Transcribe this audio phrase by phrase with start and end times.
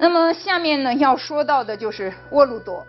[0.00, 2.86] 那么下面呢要说到的就是沃鲁朵。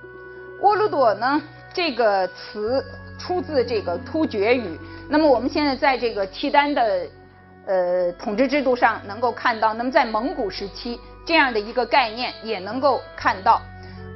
[0.62, 1.42] 沃鲁朵呢
[1.74, 2.82] 这个词
[3.20, 4.80] 出自这个突厥语。
[5.10, 7.06] 那么我们现在在这个契丹的
[7.66, 13.62] 呃统治制度上能够看到，那么在蒙古时期这样的一个概念也能够看到。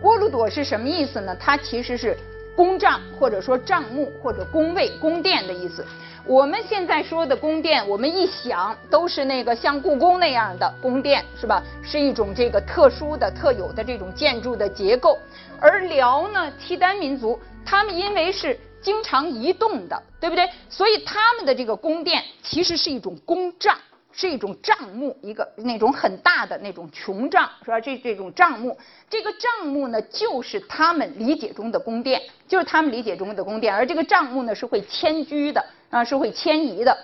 [0.02, 1.36] 沃鲁朵是什么意思呢？
[1.38, 2.18] 它其实是
[2.56, 5.86] 宫帐或者说帐幕或者宫位宫殿的意思。
[6.28, 11.62] 我们现在说的宫殿，我们一想都是那个像故宫那样的宫殿，是吧？
[11.84, 15.20] 是一种这个特殊的、特有的这种建筑的结构。
[15.60, 20.50] 而辽呢，契丹民族，他们因为是经常移动的，对不对？
[20.68, 23.78] 所以他们的这个宫殿其实是一种宫帐。
[24.16, 27.80] 是一种帐幕，一个那种很大的那种琼帐，是吧？
[27.82, 28.78] 这这种帐幕，
[29.10, 33.76] 这个帐幕呢，就是他们理解中的宫殿，就是他们理解中的宫殿。
[33.76, 36.98] 而这个帐幕呢，是会迁居的啊，是会迁移的。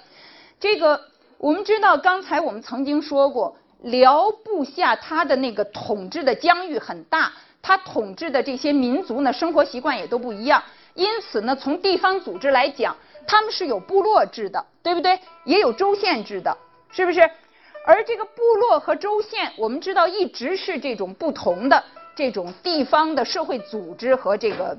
[0.57, 1.01] 这个
[1.37, 12.95] 我们知道，刚才我们曾经说过，辽部下他的那个统治的疆域很大，他统治的这些民族呢，生活习惯也都不一样，因此呢，从地方组织来讲，
[13.27, 15.19] 他们是有部落制的，对不对？
[15.43, 16.57] 也有州县制的。
[16.92, 17.30] 是不是？
[17.84, 21.84] 而这个部落和州县，我们知道一直是这种不同的
[22.16, 24.78] 这种地方的社会组织和这个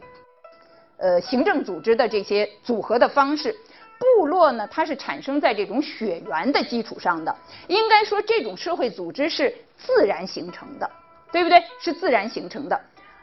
[0.98, 3.56] 呃行政组织的这些组合的方式。
[3.98, 7.34] 部落呢，它是产生在这种血缘的基础上的，
[7.68, 10.90] 应该说这种社会组织是自然形成的，
[11.30, 11.62] 对不对？
[11.80, 12.80] 是自然形成的。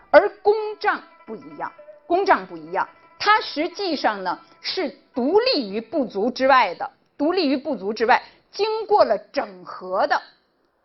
[0.09, 1.71] 而公帐不一样，
[2.07, 2.87] 公帐不一样，
[3.19, 8.21] 它实际上呢是独立于部族之外的，独立于部族之外。
[8.51, 10.21] 经过了整合的，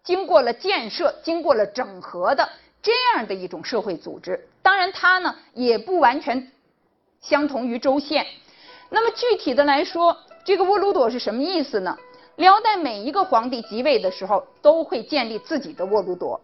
[0.02, 2.48] 经过了建设，经过了整合的
[2.82, 6.52] 这样的一种社会组织，当然它呢也不完全
[7.20, 8.26] 相同于州县。
[8.90, 11.96] 那么具体的来说，这个沃鲁朵是什么意思呢？
[12.36, 16.40] 辽代每一个皇帝即位的时候都会建立自己的沃鲁朵。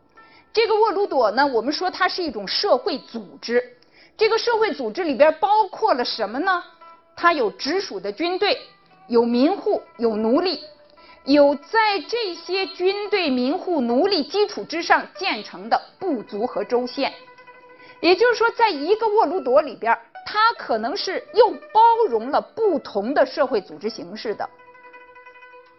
[0.52, 3.76] 这个沃鲁朵呢，我们说它是一种社会组织。
[4.16, 6.62] 这个社会组织里边包括了什么呢？
[7.14, 8.58] 它有直属的军队，
[9.06, 10.60] 有民户，有奴隶。
[11.24, 17.12] 有在这些军队、民户、奴隶基础之上建成的部族和州县，
[18.00, 24.48] 也就是说，在一个沃鲁朵里边，它可能是又包容了不同的社会组织形式的。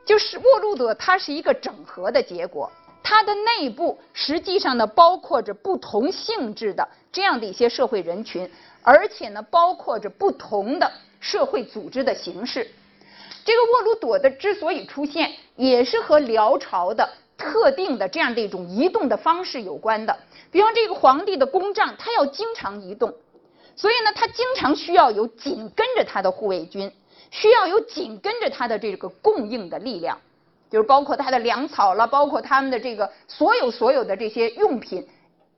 [0.05, 2.71] 就是沃鲁朵，它是一个整合的结果，
[3.01, 8.49] 它的内部实际上呢，包括着不同性质的这样的一些社会人群，
[8.83, 12.69] 而且呢，包括着不同的社会组织的形式。
[13.43, 20.17] 这个沃鲁朵的之所以出现，也是和辽朝的特定的这样的一种移动的方式有关的。
[20.51, 23.13] 比方这个皇帝的宫帐，他要经常移动，
[23.75, 26.91] 所以呢，他经常需要有紧跟着他的护卫军，
[27.31, 30.19] 需要有紧跟着他的这个供应的力量，
[30.69, 35.07] 就是包括他的粮草了，包括他们的这个所有所有的这些用品，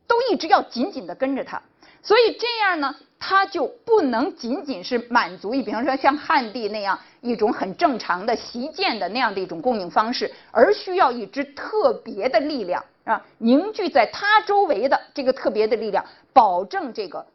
[0.08, 1.62] 都一直要紧紧的跟着他。
[2.02, 2.96] 所以这样呢，
[3.26, 17.26] 他就不能仅仅是满足于，比方说像汉地那样一种很正常的习建的那样的一种供应方式，而需要一支特别的力量啊，凝聚在他周围的这个特别的力量，保证这个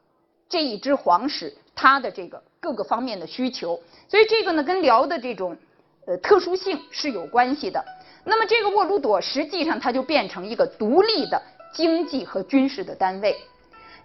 [0.47, 3.81] 这一支皇室它的这个各个方面的需求。
[4.09, 5.57] 所以这个呢，跟辽的这种
[6.07, 7.83] 呃特殊性是有关系的。
[8.25, 11.41] 那么这个沃鲁朵实际上它就变成一个独立的
[11.73, 13.35] 经济和军事的单位。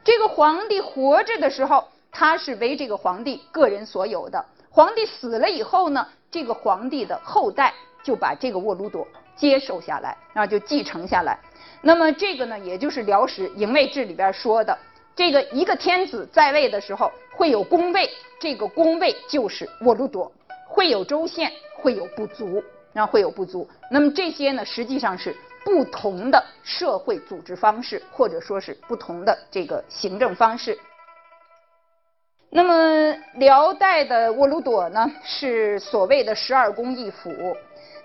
[0.03, 4.45] 这个皇帝活着的时候，他是为这个皇帝个人所有的。
[4.69, 7.73] 皇帝死了以后呢，这个皇帝的后代
[8.03, 11.39] 就把这个沃鲁朵接受下来，啊，就继承下来。
[11.81, 14.77] 那么这个呢，也就是辽史营卫志里边说的，
[15.15, 18.09] 这个一个天子在位的时候会有宫位，
[18.39, 20.29] 这个宫位就是沃鲁朵，
[20.67, 22.61] 会有州县，会有部族，
[22.91, 23.69] 然后会有部族。
[23.89, 25.33] 那么这些呢，实际上是。
[25.63, 30.77] 不同的社会组织方式，或者说是不同的这个行政方式。
[32.49, 37.57] 那么辽代的沃鲁朵呢，是所谓的十二宫一府，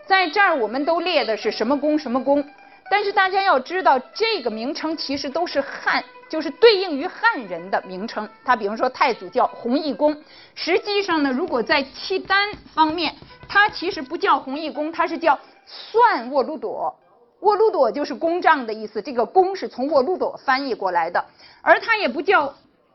[0.07, 2.43] 在这儿我们都列的是什么宫什么宫，
[2.91, 8.27] 但是大家要知道，这个名称其实都是汉，就是对应于汉人的名称。
[8.43, 10.17] 他比方说太祖叫弘义宫，
[10.55, 13.15] 实际上呢，如果在契丹方面，
[13.47, 16.99] 它其实不叫弘义宫，它是叫算沃鲁朵。
[17.41, 21.25] 沃鲁朵就是公帐的意思，这个公是从沃鲁朵翻译过来的，
[21.63, 22.53] 而它也不叫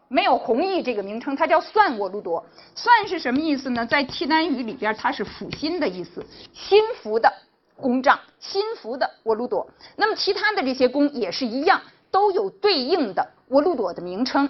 [0.09, 2.45] 没有弘毅这个名称，它叫算沃鲁朵。
[2.75, 3.85] 算是什么意思呢？
[3.85, 7.31] 在契丹语里边，它是抚心的意思，心服的
[7.77, 9.65] 公帐，心服的沃鲁朵。
[9.95, 11.81] 那么其他的这些宫也是一样，
[12.11, 14.49] 都有对应的沃鲁朵的名称。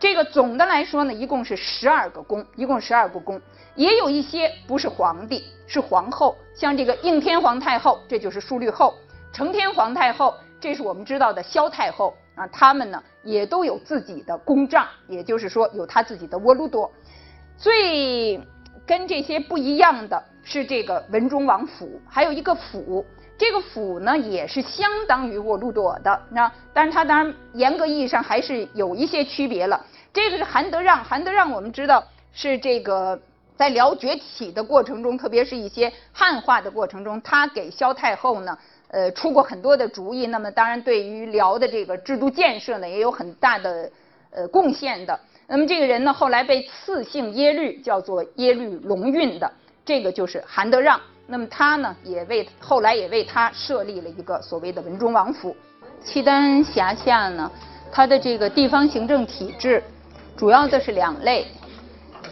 [0.00, 3.40] 这个总的来说呢，一共是十二个宫，一共十二个宫，
[3.76, 8.94] 也有一些不是皇帝，是皇后，像这个应天皇太后，这就是淑律后。
[9.32, 16.90] 承天皇太后，这是我们知道的萧太后啊，他们呢也都有自己的宫帐，也就是说有他自己的窝鲁多。
[17.56, 18.40] 最
[18.86, 23.04] 跟这些不一样的是这个文忠王府，还有一个府，
[23.36, 29.84] 这个府呢也是相当于沃鲁朵的，那但是它当然严格意义上还是有一些区别了。
[30.12, 32.02] 这个是韩德让，韩德让我们知道
[32.32, 33.20] 是这个
[33.56, 38.56] 在辽崛起的过程中，特别是一些汉化的过程中，他给萧太后呢，
[38.90, 40.26] 呃，出过很多的主意。
[40.26, 43.90] 那么当然对于辽的这个制度建设呢，也有很大的
[44.30, 45.18] 呃贡献的。
[45.46, 49.50] 那么这个人呢，后来被赐姓耶律，叫做耶律隆运的，
[49.84, 51.00] 这个就是韩德让。
[51.26, 55.54] 那么他呢，也为后来也为他设立了一个所谓的文忠王府。
[56.02, 57.50] 契丹辖下呢，
[57.92, 59.82] 它的这个地方行政体制，
[60.36, 61.46] 主要的是两类，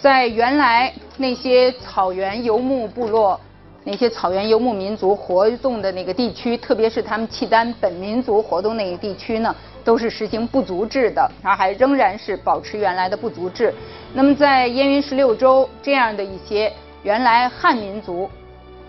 [0.00, 3.38] 在原来那些草原游牧部落、
[3.86, 9.54] 那些草原游牧民族活动的那个地区，特别是他们契丹本民族活动那个地区呢。
[9.86, 13.72] 都是实行部族制的，然后还仍然是保持原来的部族制。
[14.12, 16.72] 那么在燕云十六州这样的一些
[17.04, 18.28] 原来汉民族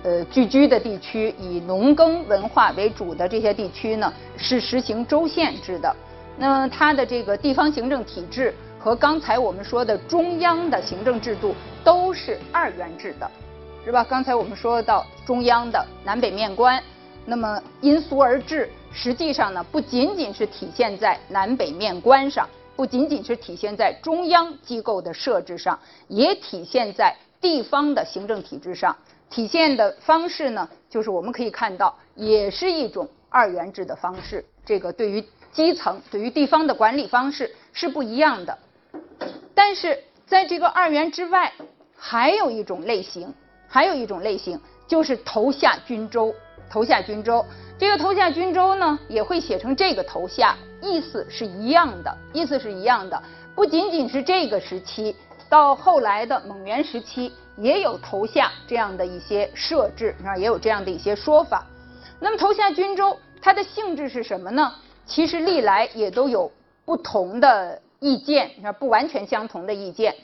[0.01, 5.95] 呃聚居的地区，以农耕文化为主的这些地区呢，是实行州县制的。
[6.35, 11.53] 那么它的这个地方行政体制和刚才我们说的中央的行政制度
[11.83, 13.29] 都是二元制的，
[13.87, 14.03] 是吧？
[14.03, 16.83] 刚才我们说到中央的南北面官，
[17.25, 18.69] 那么因俗而治。
[18.91, 22.45] 实际上呢，不仅仅是体现在南北面官上，
[22.75, 25.79] 不仅仅是体现在中央机构的设置上，
[26.09, 28.93] 也体现在地方的行政体制上。
[29.29, 34.43] 体现的方式呢，就是我们可以看到，也是一种二元制的方式。
[34.65, 35.23] 这个对于
[35.53, 38.57] 基层、对于地方的管理方式是不一样的。
[39.55, 41.53] 但是在这个二元之外，
[41.95, 43.33] 还有一种类型，
[43.67, 46.33] 还有一种类型就是头下军州。
[46.69, 47.45] 头下军州。
[47.79, 53.21] 这个头下军州呢，也会写成这个头下，意思是一样的，意思是一样的。
[53.55, 55.15] 不仅仅是这个时期，
[55.47, 61.65] 到后来的蒙元时期，也有头下这样的一些设置啊，也有这样的一些说法。
[62.19, 64.73] 那么头下军州它的性质是什么呢？
[65.05, 66.51] 其实历来也都有
[66.83, 70.15] 不同的意见，啊，不完全相同的意见。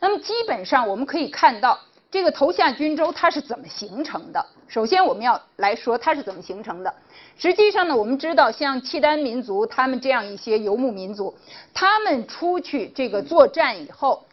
[0.00, 1.78] 那么基本上我们可以看到。
[2.12, 4.46] 这个头下军州它是怎么形成的？
[4.68, 6.94] 首先我们要来说它是怎么形成的。
[7.38, 11.34] 实际上呢，我们知道像契丹民族他们这样一些游牧民族，
[11.72, 14.26] 他们出去这个作战以后，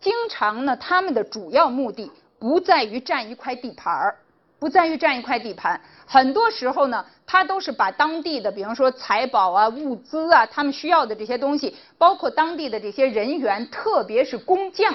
[0.00, 4.16] 经常呢他们的主要目的不在于占一块地盘儿，
[4.60, 14.94] 不在于占一块地盘，很多时候呢，他都是把当地的，比方说财宝啊、物资啊，他们需要的这些东西，包括当地的这些人员，特别是工匠。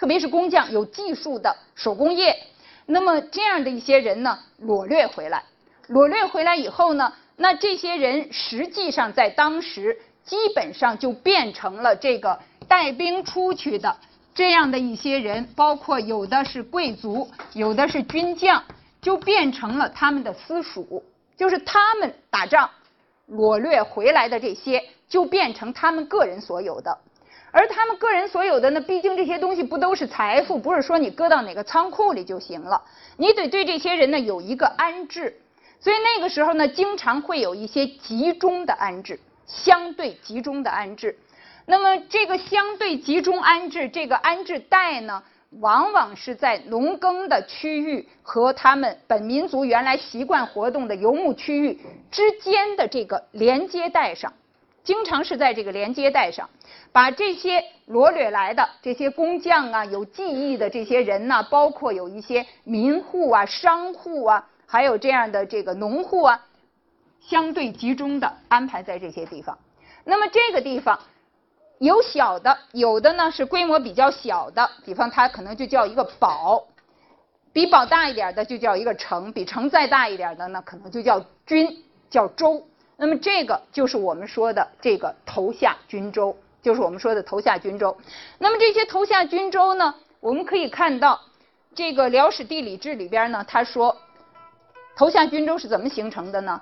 [0.00, 2.34] 特别是工匠有技术的手工业，
[2.86, 5.44] 那么这样的一些人呢，掳掠回来，
[5.90, 13.94] 掳掠回来以后呢，那这些人实际上在当时基本上就变成了这个带兵出去的。
[14.34, 18.64] 这样的一些人，包括有的是贵族，有的是军将，
[19.02, 21.04] 就变成了他们的私属，
[21.36, 22.70] 就是他们打仗
[23.30, 26.96] 掳掠回来的这些，就变成他们个人所有的。
[27.52, 32.82] 而他们个人所有的呢，毕竟这些东西不都是财富，不是说你搁到哪个仓库里就行了，
[33.16, 35.40] 你得对这些人呢有一个安置。
[35.80, 41.18] 所以那个时候呢，经常会有一些集中的安置，相对集中的安置。
[41.66, 45.22] 那么这个相对集中安置，这个安置带呢，
[45.60, 51.80] 往往是在农耕的区域和他们本民族原来习惯活动的游牧区域
[52.10, 54.32] 之间的这个连接带上，
[54.82, 56.48] 经常是在这个连接带上。
[56.92, 66.44] 把这些罗掠来的这些工匠啊，有技艺的这些人呢，包括有一些民户啊、商户啊，还有这样的这个农户啊，
[67.20, 69.56] 相对集中的安排在这些地方。
[70.02, 70.98] 那么这个地方
[71.78, 76.66] 有小的，有的呢是规模比较小的，比方它可能就叫一个堡，
[77.52, 82.66] 比堡大一点的就叫一个城，比城再大一点的呢，可能就叫军，叫州。
[83.00, 86.36] 那么这个就是我们说的这个头下军州。
[86.62, 87.96] 就是我们说的头下军州。
[88.36, 91.18] 那么这些头下军州呢，我们可以看到，
[91.74, 93.96] 这个《辽史地理志》里边呢，他说，
[94.94, 96.60] 头下军州是怎么形成的呢？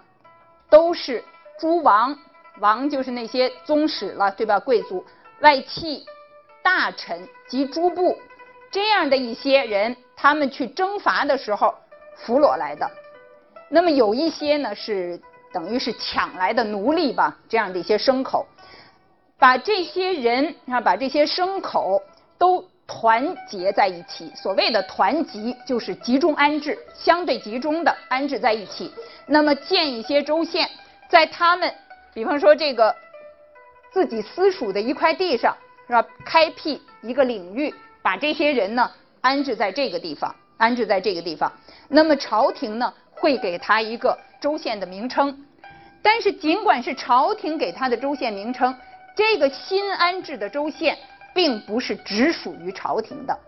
[0.71, 1.25] 都是
[1.59, 2.17] 诸王，
[2.61, 4.61] 王就是那些宗室了，对吧？
[4.61, 5.05] 贵族、
[5.41, 6.07] 外戚、
[6.63, 8.17] 大臣及诸部
[8.71, 11.75] 这样的一些人，他们去征伐的时候
[12.15, 12.89] 俘虏来的。
[13.69, 15.21] 那么有一些呢，是
[15.53, 18.47] 等于是抢来的奴隶吧，这样的一些牲口。
[19.39, 22.03] 把这些人啊，把这些牲口
[22.37, 24.33] 都团结在一起。
[24.35, 28.93] 所谓的团集，就是集中安置，相对集中的安置在一起。
[29.27, 30.69] 那么建一些州县，
[31.09, 31.73] 在他们，
[32.13, 32.95] 比方说这个
[33.93, 36.05] 自己私属的一块地上，是吧？
[36.25, 38.91] 开辟一个领域，把这些人呢
[39.21, 41.53] 安置在这个地方，安置在这个地方。
[41.89, 45.45] 那么朝廷呢会给他一个州县的名称，
[46.03, 48.77] 但是尽管是朝廷给他的州县名称，
[49.17, 50.97] 这个新安置的州县
[51.35, 53.39] 并不是只属于朝廷的，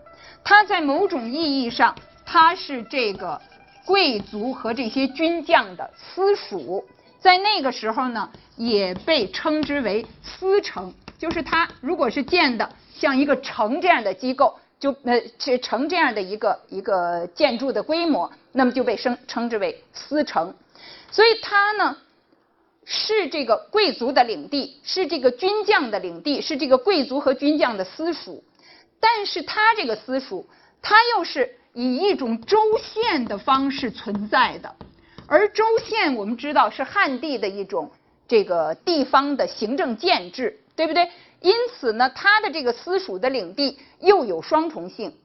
[0.42, 1.94] 它在某种意义上，
[2.25, 3.40] 它是这个。
[3.87, 6.85] 贵族和这些军将的私属，
[7.18, 10.94] 在那个时候呢，也被称之为私城。
[11.18, 20.52] 就是它如果是建的像一个城这样的机构，就呃是成这样的一个一个建筑的规模，那么就被称称之为私城。
[21.12, 21.96] 所以它呢
[22.84, 28.42] 是这个贵族的领地，是这个军将的领地，是这个贵族和军将的私属。
[28.99, 30.49] 但是它这个私属，
[30.82, 31.54] 它又是。
[31.72, 34.75] 以一种州县的方式存在的，
[35.28, 37.88] 而州县我们知道是汉地的一种
[38.26, 41.08] 这个地方的行政建制，对不对？
[41.40, 45.18] 因此呢，它的这个私属的领地又有双重性。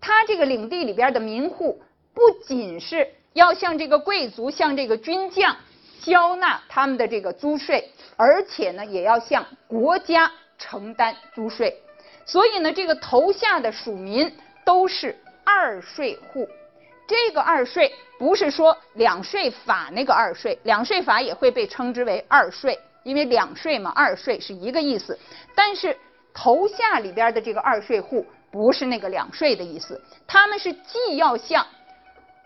[0.00, 1.82] 它这个领地里边的民户
[2.14, 5.56] 不仅是要向这个贵族、向这个军将
[6.00, 11.82] 交纳他们的这个租税，而且呢，也要向国家承担租税。
[12.24, 14.32] 所以呢，这个头下的属民
[14.64, 15.16] 都是。
[15.44, 16.48] 二税户，
[17.08, 25.18] 这个二税不是说两税法那个二税，两税法也会被称之为二税，因为两税嘛，二税是一个意思。
[25.54, 25.96] 但是
[26.34, 31.66] 头下里边的这个二税户不是那个两税的意思，他们是既要向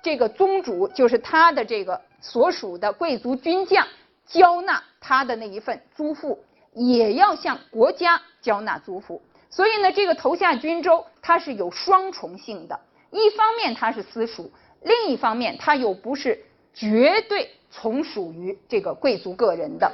[0.03, 3.87] 这个宗主，就是他的这个所属的贵族军将
[4.27, 6.45] 交纳他的那一份租赋，
[6.75, 9.23] 也要向国家交纳租赋。
[9.51, 12.79] 所以呢，这个头下军州它是有双重性的。
[13.11, 16.45] 一方面它是私属，另一方面它又不是
[16.75, 19.91] 绝对从属于这个贵族个人的，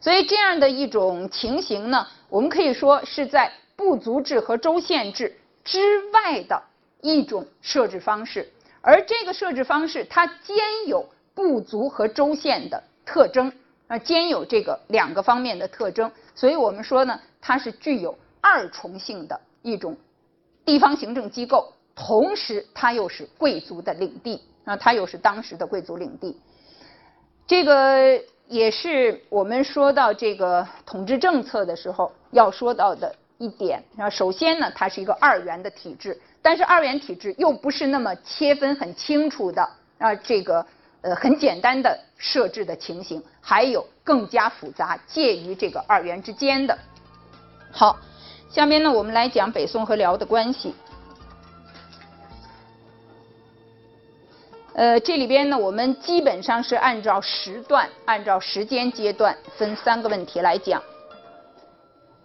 [0.00, 6.62] 所以这样的一种情形呢，我们可以说是在部族制和州县制之外的
[7.00, 8.50] 一种设置方式，
[8.80, 13.52] 而这个设置方式它兼有部族和州县的特征，
[13.86, 19.96] 啊，兼有这个两个方面的特征，所以我们说呢，它是具有二重性的一种
[20.64, 21.72] 地方行政机构。
[21.94, 26.40] 同时，它又是贵族的领地啊，它又是当时的贵族领地。
[27.44, 34.08] 这个也是我们说到这个统治政策的时候要说到的一点啊。
[34.08, 39.62] 首先呢，它是一个二元的体制，但是二元体制又不是那么切分很清楚的
[39.98, 40.64] 啊，这个
[41.02, 46.76] 呃很简单的设置的情形，还有更加复杂介于这个二元之间的。
[47.70, 47.98] 好，
[48.50, 50.74] 下面呢，我们来讲北宋和辽的关系。
[54.78, 60.80] 呃，这里边呢，我们基本上是按照时段、按照时间阶段分三个问题来讲。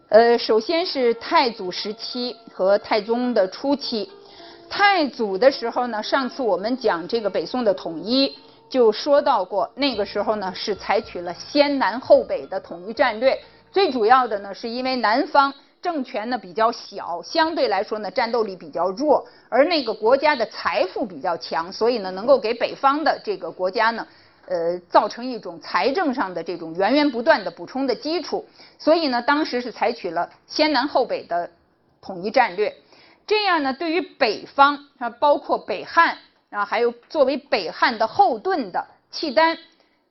[0.09, 4.07] 呃，首先是太祖时期和太宗的初期。
[4.69, 8.37] 太祖的时候呢，上次我们讲这个北宋的统一，
[8.69, 13.35] 就说到过，那个时候呢是采取了先南后北的统一战略，
[13.71, 15.51] 最主要的呢是因为南方。
[15.83, 24.07] 政权呢比较小，相对来说呢战斗力比较弱，而那个国家的财富比较强，所以呢能够给北方的这个国家呢，
[24.47, 28.45] 呃造成一种财政上的这种源源不断的补充的基础。
[28.79, 31.51] 所以呢当时是采取了先南后北的
[32.01, 32.73] 统一战略，
[33.27, 36.17] 这样呢对于北方啊包括北汉
[36.49, 39.57] 啊还有作为北汉的后盾的契丹。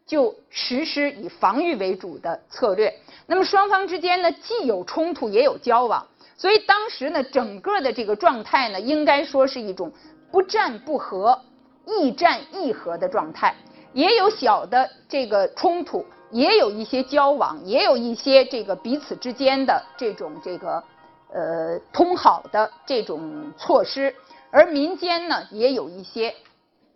[0.06, 2.92] 就实施以防御为主的策略。
[3.26, 6.06] 那么双方之间呢，既有冲突也有交往，
[6.36, 9.92] 所以当时呢，整个的这个状态呢，应该说是一种
[10.30, 11.40] 不战不和、
[11.86, 13.54] 亦战亦和的状态。
[13.92, 20.82] 也有小的这个冲突，也有一些交往，也有一些这个彼此之间的这种这个
[21.30, 24.14] 呃通好的这种措施，
[24.50, 26.34] 而民间呢，也有一些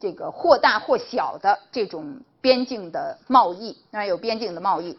[0.01, 2.21] 这个或大或小的这种。
[2.39, 4.97] 边境的贸易啊，有边境的贸易。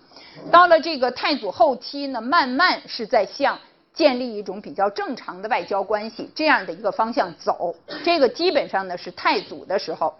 [0.51, 3.57] 到了这个太祖后期呢，慢慢是在向
[3.93, 7.73] 建立一种比较正常的外交关系这样的一个方向走。
[8.03, 10.13] 这个基本上呢是太祖的时候，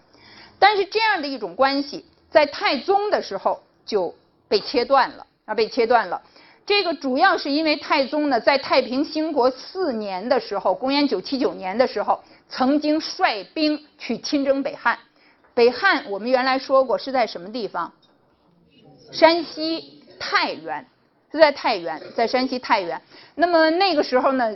[0.58, 4.14] 但是这样的一种关系在太宗的时候就
[4.48, 6.22] 被切断了啊，被切断了。
[6.68, 14.98] 这个主要是因为太宗呢在太平兴国四年的时候，公元九七九年的时候，曾经率兵去亲征北汉。
[15.54, 17.90] 北汉，我们原来说过是在什么地方？
[19.10, 20.86] 山西太原，
[21.32, 23.00] 是在太原，在山西太原。
[23.34, 24.54] 那么那个时候呢，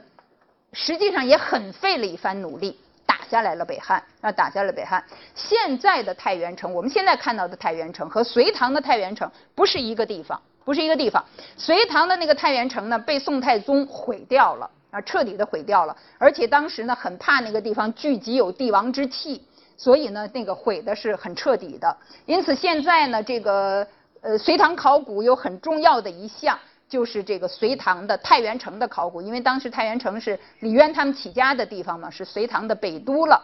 [0.74, 5.02] 实际上也很费了一番努力，打下来了北汉，啊，打下了北汉。
[5.34, 11.24] 现在的太原城，我们现在看到的太原城和隋唐的太原城不是一个地方，不是一个地方。
[11.56, 15.96] 隋唐的那个太原城呢，被宋太宗毁掉了，啊，彻底的毁掉了。
[16.18, 21.96] 而且当时呢，很怕那个地方聚集有帝王之气，所以呢，那个毁的是很彻底的。
[22.26, 23.86] 因此现在呢，这个
[24.20, 26.58] 呃，隋唐考古有很重要的一项。
[26.88, 33.42] 就是这个隋唐的太原城的考古，因为当时太原城是李渊他们起家的地方嘛，是隋唐的北都了。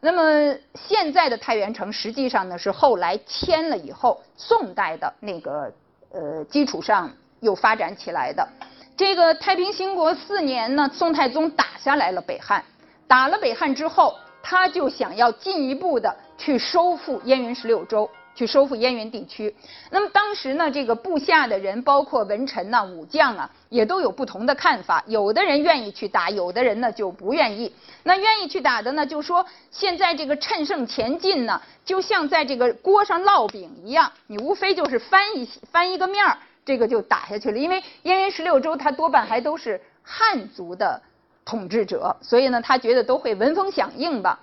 [0.00, 5.70] 那么现在的太原城实际上呢是后来迁了以后，宋代的那个
[6.16, 8.48] 呃基础上又发展起来的。
[8.96, 12.64] 这个太平兴国四年呢，宋太宗打下来了北汉，
[13.06, 18.08] 打了北汉之后，他就想要进一步的去收复燕云十六州。
[18.36, 19.56] 去收复燕云地区，
[19.90, 25.02] 那么当时呢，这个部下的人，包括文臣呐、武将啊，也都有不同的看法。
[25.06, 27.74] 有的人愿意去打，有的人呢就不愿意。
[28.02, 37.56] 那愿意去打的呢，就说现在这个趁胜前进呢，就像在这个锅上烙饼一样，你无非就是翻一翻一个面儿，这个就打下去了。
[37.56, 41.00] 因为燕云十六州，它多半还都是汉族的
[41.46, 44.40] 统治者，所以呢，他觉得都会闻风响应吧。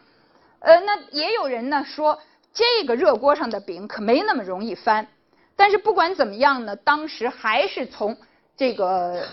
[0.61, 2.19] 呃，那也有人呢说。
[2.53, 5.07] 这个热锅上的饼可没那么容易翻，
[5.55, 8.15] 但是不管怎么样呢，当时还是从
[8.55, 9.27] 这个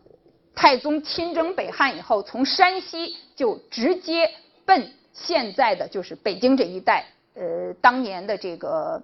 [0.54, 4.30] 太宗亲征北汉以后，从山西就直接
[4.66, 9.02] 奔现在的就是北京这一带，呃，当年的这个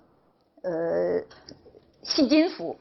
[0.63, 1.23] 呃
[2.03, 2.79] 细津府，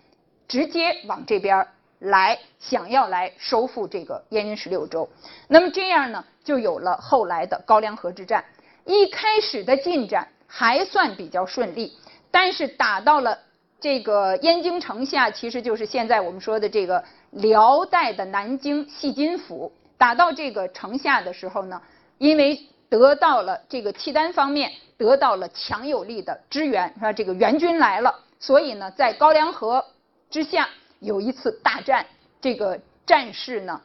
[0.49, 1.65] 直接往这边
[1.99, 5.07] 来，想要来收复这个燕云十六州。
[5.47, 8.43] 那么这样呢，就有了后来的高梁河之战。
[8.83, 10.27] 一开始的进展。
[10.53, 11.93] 还算比较顺利，
[12.29, 13.39] 但是打到了
[13.79, 19.71] 这个燕京城下，其实就是现在我们说的这个辽代的南京细津府。
[19.97, 21.81] 打到这个城下的时候呢，
[22.17, 22.59] 因为
[22.89, 27.13] 得到了这个契丹方面得到了强有力的支援，是吧？
[27.13, 29.85] 这个援军来了，所以呢，在高梁河
[30.29, 30.67] 之下
[30.99, 32.05] 有一次大战，
[32.41, 33.79] 这个战事呢，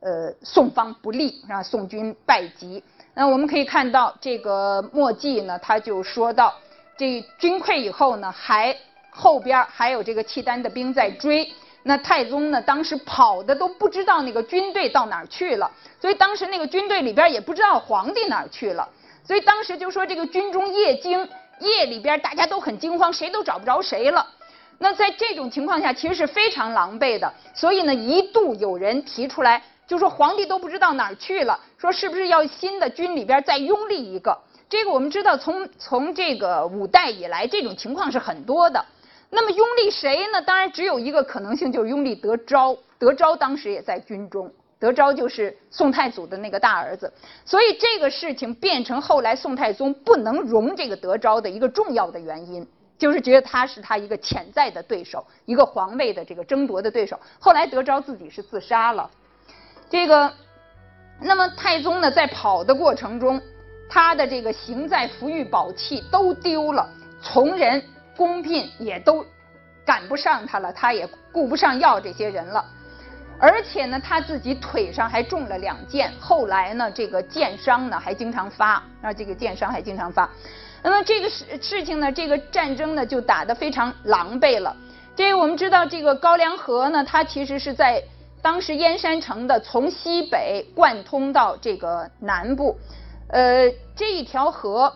[0.00, 2.82] 呃，宋方不利，让宋军败绩。
[3.12, 6.54] 那我们可以看到，这个墨迹呢，他就说到，
[6.96, 8.74] 这军溃以后呢，还
[9.10, 11.46] 后边还有这个契丹的兵在追。
[11.82, 18.88] 那太宗呢，当时跑的都不知道那个军队到哪儿去了，所以当时那个军队里边也不知道皇帝哪儿去了，
[19.22, 24.26] 所以当时就说这个军中夜惊，夜里边大家都很惊慌，谁都找不着谁了。
[24.78, 27.30] 那在这种情况下，其实是非常狼狈的。
[27.52, 29.62] 所以呢，一度有人提出来。
[29.90, 34.38] 就说皇帝都不知道哪儿去了，说是不是要新的军里边再拥立一个？
[34.68, 38.86] 这个我们知道，从从这个五代以来，这种情况是很多的。
[39.30, 40.40] 那么拥立谁呢？
[40.42, 42.78] 当然只有一个可能性，就是拥立德昭。
[43.00, 44.48] 德昭当时也在军中，
[44.78, 47.12] 德昭就是宋太祖的那个大儿子。
[47.44, 52.64] 所以这个事情变成后来宋太宗不能容这个德昭的一个重要的原因，
[52.96, 57.18] 就是觉得他是他一个潜在的对手，一个皇位的这个争夺的对手。
[57.40, 59.10] 后来德昭自己是自杀了。
[59.90, 60.32] 这个，
[61.20, 63.42] 那么太宗呢，在跑的过程中，
[63.88, 66.88] 他的这个行在服御宝器都丢了，
[67.20, 67.82] 从人
[68.16, 69.26] 宫嫔也都
[69.84, 72.64] 赶不上他了，他也顾不上要这些人了。
[73.40, 80.30] 而且呢，他自己腿上还中了两箭，后来呢，这个箭伤呢还经常发，啊，这个箭伤还经常发。
[80.84, 84.76] 那么这个事事情呢，这个战争呢就打得非常狼狈了。
[85.16, 88.00] 这个我们知道，这个高梁河呢，它其实是在。
[88.42, 92.78] 当时燕山城的从西北贯通到这个南部，
[93.28, 94.92] 呃，这一条河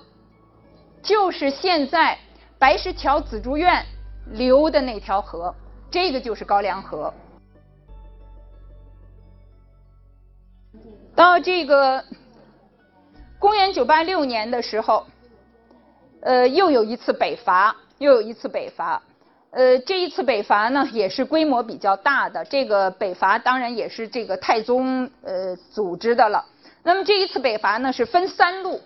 [1.02, 2.18] 就是现在
[2.58, 3.84] 白石桥紫竹院
[4.30, 5.54] 流的那条河，
[5.90, 7.12] 这个就是高梁河。
[11.14, 12.02] 到这个
[13.38, 15.06] 公元九八六年的时候，
[16.22, 19.02] 呃，又有一次北伐，又有一次北伐。
[19.56, 22.44] 呃，这一次北伐呢，也是规模比较大的。
[22.46, 26.44] 这个北伐当然也是这个太宗呃组织的了。
[26.82, 28.80] 那么这一次北伐呢，是分三路，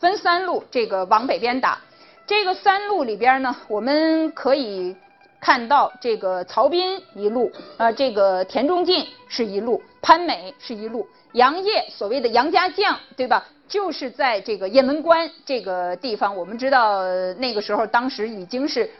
[0.00, 1.78] 分三路这个往北边打。
[2.26, 4.96] 这个三路里边呢，我们可以
[5.40, 13.46] 看到这个曹彬一路，啊，这个田中进是一路，潘美是一路，杨业所谓的杨家将，对吧？
[13.68, 17.04] 就是在这个雁门关这个地方，我们知道
[17.34, 18.90] 那个时候当时已经是。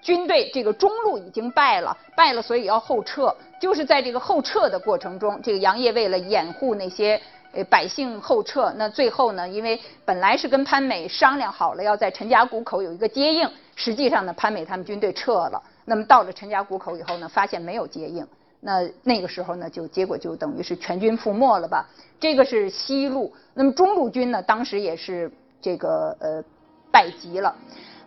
[0.00, 3.34] 军队这个中路已经败了，败了，所以要后撤。
[3.60, 7.20] 就是在这个后撤的过程中，这个杨业为了掩护那些
[7.52, 15.60] 呃百姓后撤，那最后呢，因为本来是跟潘美商量好了要在陈家谷口有一个接应，实际上呢，潘美他们军队撤了。
[15.84, 18.24] 那么到了陈家谷口以后呢，发现没有接应，
[18.60, 21.84] 那那个时候呢，就结果就等于是全军覆没了吧。
[22.20, 25.28] 这个是西路，那么中路军呢，当时也是
[25.60, 26.44] 这个呃
[26.92, 27.52] 败极了。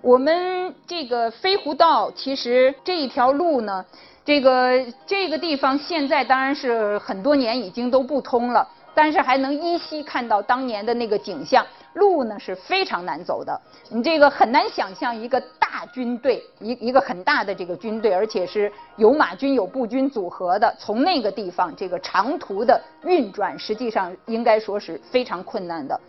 [0.02, 3.86] 我们这个飞狐道，其实这一条路呢，
[4.26, 11.66] 这个这个地方现在当然是很多年已经都不通了，但是还能依稀看到当年的那个景象。
[11.94, 13.60] 路呢是非常难走的，
[13.90, 26.00] 你这个很难想象一个大军队，一一个很大的这个军队，而且是有马军有步军组合的，从那个地方这个长途的运转，实际上应该说是非常困难的。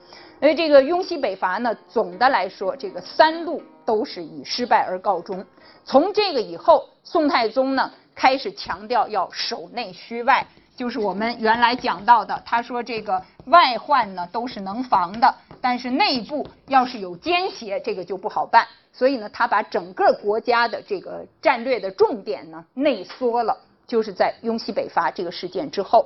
[0.43, 5.47] 所以这个雍西北伐呢，总的来说，这个三路都是以失败而告终。
[5.85, 18.67] 从这个以后，宋太宗呢开始强调要守内虚外，就是我们原来讲到的，他说这个外患呢都是能防的，但是内部要是有奸邪，这个就不好办。
[18.93, 26.05] 所以呢，他把整个国家的这个战略的重点呢内缩了，就是在雍西北伐这个事件之后。